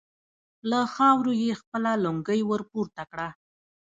[0.69, 3.29] له خاورو يې خپله لونګۍ ور پورته کړه.